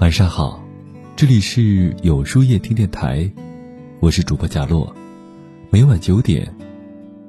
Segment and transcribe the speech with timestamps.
[0.00, 0.58] 晚上好，
[1.14, 3.30] 这里是有书夜听电台，
[4.00, 4.90] 我是主播贾洛，
[5.68, 6.50] 每晚九点，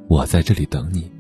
[0.08, 1.12] 我在这里等你。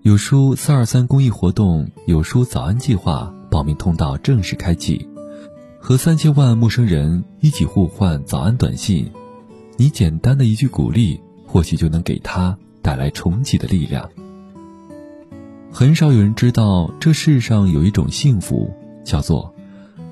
[0.00, 5.06] 有书四二三公益活动有书早安计划报名通道正式开启，
[5.78, 9.06] 和三千万陌生人一起互换早安短信，
[9.76, 14.08] 你简单的一句鼓励，或许就能给他带来重启的力量。
[15.70, 18.72] 很少有人知道，这世上有一种幸福，
[19.04, 19.52] 叫做。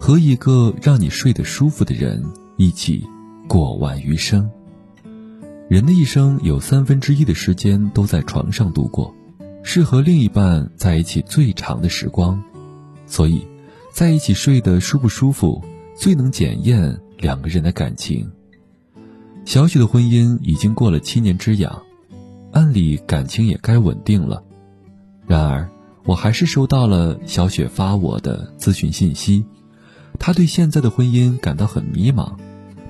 [0.06, 2.22] 和一个让你睡得舒服的人
[2.58, 3.02] 一起
[3.48, 4.50] 过完余生。
[5.66, 9.14] 人的一生有三分之一的时间都在床上度过，
[9.62, 12.38] 是和另一半在一起最长的时光。
[13.06, 13.46] 所以，
[13.94, 15.64] 在一起睡得舒不舒服，
[15.96, 18.30] 最能检验两个人的感情。
[19.46, 21.82] 小雪的婚姻已经过了七年之痒，
[22.52, 24.44] 按理感情也该稳定了。
[25.26, 25.66] 然而，
[26.04, 29.42] 我还是收到了小雪发我的咨询信息。
[30.18, 32.36] 她对现在的婚姻感到很迷茫，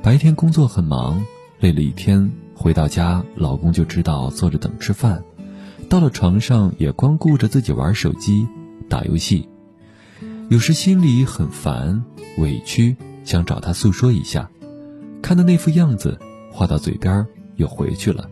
[0.02, 1.24] 白天工作很忙，
[1.60, 5.24] 累了一天回到家，老公就知道坐着等吃饭，
[5.88, 8.46] 到了床上也光顾着自己玩手机、
[8.88, 9.48] 打游戏，
[10.48, 12.04] 有时心里很烦、
[12.38, 14.48] 委屈，想找他诉说一下，
[15.20, 16.18] 看到那副样子，
[16.52, 18.28] 话到嘴边又回去了。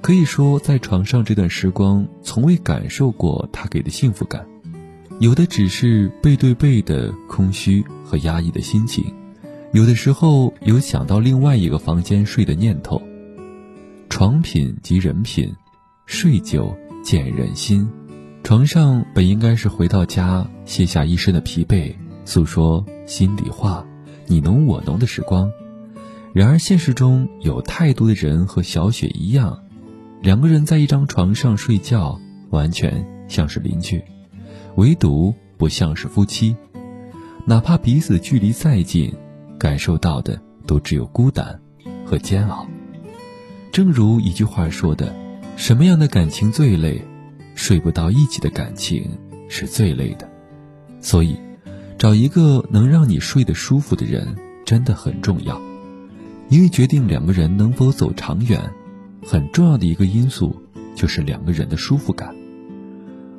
[0.00, 4.46] 可以说，在床上这段时光，从未感受过他给的幸福感。
[5.20, 9.04] 有的只是背对背的空虚和压抑的心情，
[9.72, 13.00] 有的时候有想到另外一个房间睡的念头。
[14.08, 15.54] 床品即人品，
[16.06, 17.88] 睡久见人心。
[18.42, 21.94] 床上本应该是回到家卸下一身的疲惫，
[22.24, 23.86] 诉说心里话，
[24.26, 25.50] 你侬我侬的时光。
[26.32, 29.58] 然而现实中有太多的人和小雪一样，
[30.20, 34.02] 两个人在一张床上睡觉，完全像是邻居。
[34.76, 36.56] 唯独不像是夫妻，
[37.46, 39.14] 哪怕彼此距离再近，
[39.58, 41.60] 感受到的都只有孤单
[42.04, 42.66] 和煎熬。
[43.70, 45.14] 正如一句话说的
[45.56, 47.00] ：“什么样的感情最累？
[47.54, 49.08] 睡不到一起的感情
[49.48, 50.28] 是最累的。”
[51.00, 51.36] 所以，
[51.96, 54.34] 找一个能让你睡得舒服的人
[54.64, 55.60] 真的很重要，
[56.48, 58.60] 因为决定两个人能否走长远，
[59.24, 60.60] 很重要的一个因素
[60.96, 62.34] 就是两个人的舒服感。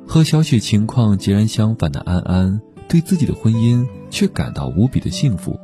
[0.08, 5.58] 和小雪情况截然相反的安安，对自己的婚姻却感到无比的幸福。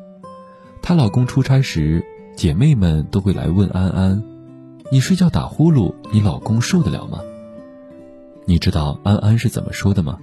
[0.82, 2.04] 她老公出差时，
[2.36, 4.22] 姐妹们都会来问安安
[4.90, 7.20] ：“你睡觉打呼噜，你老公受得了吗？”
[8.44, 10.18] 你知道安安是怎么说的吗？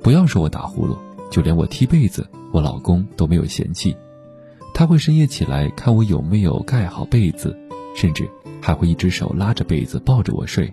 [0.00, 0.96] 不要说我打呼噜，
[1.30, 3.96] 就连我踢被子，我老公都没有嫌弃。
[4.72, 7.56] 他会深夜起来看我有没有盖好被子，
[7.96, 8.28] 甚至
[8.60, 10.72] 还会一只手拉着被子抱着我睡。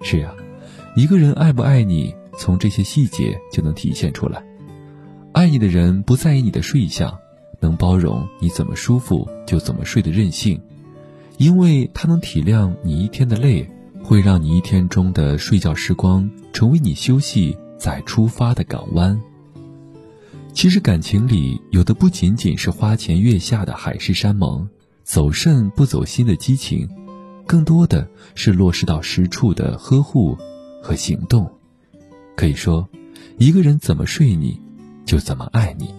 [0.00, 0.32] 是呀。
[0.96, 4.42] 一个人爱不爱你，从这些细节就能体现出来。
[5.32, 7.14] 爱你的人不在意你的睡相，
[7.60, 10.58] 能包容你怎么舒服就怎么睡的任性，
[11.36, 13.70] 因为他能体谅你一天的累，
[14.02, 19.20] 会让你一天中的睡觉时光成为你休息再出发的港湾。
[20.54, 24.66] 其实感情里有的不仅仅是花前月下的海誓山盟，
[25.04, 26.88] 走肾不走心的激情，
[27.46, 30.34] 更多的是落实到实处的呵护。
[30.82, 31.50] 和行动，
[32.36, 32.88] 可以说，
[33.38, 34.60] 一个人怎么睡你，
[35.04, 35.94] 就怎么爱你。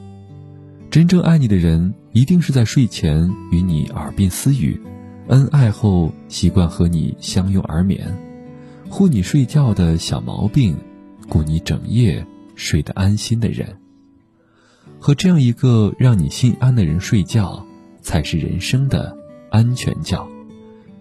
[0.89, 4.79] 真正爱你的人，一定是在睡前与你耳鬓私语，
[5.27, 8.17] 恩爱后习惯和你相拥而眠，
[8.89, 10.75] 护你睡觉的小毛病，
[11.27, 13.75] 顾你整夜睡得安心的人。
[14.99, 17.63] 和这样一个让你心安的人睡觉，
[18.01, 19.15] 才是人生的
[19.51, 20.27] 安全觉。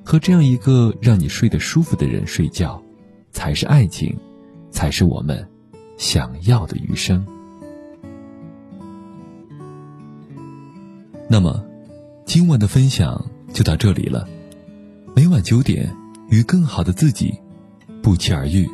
[0.04, 2.82] 和这样一个让你睡得舒服的人睡觉。
[3.36, 4.16] 才是爱情，
[4.70, 5.46] 才是我们
[5.98, 7.22] 想要的余生。
[11.28, 11.62] 那么，
[12.24, 14.26] 今晚的分享就到这里了。
[15.14, 15.94] 每晚九点，
[16.30, 17.38] 与更好的自己
[18.02, 18.66] 不期而遇。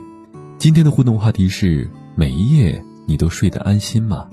[0.58, 4.30] 今天的互动话题是：每一夜你都睡得安心吗？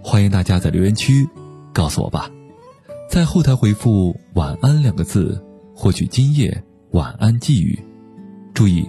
[0.00, 1.28] 欢迎大家在留言区
[1.72, 2.30] 告诉我吧。
[3.10, 5.44] 在后台回复“晚安”两个字，
[5.74, 6.62] 获取今夜
[6.92, 7.76] 晚安寄语。
[8.54, 8.88] 注意。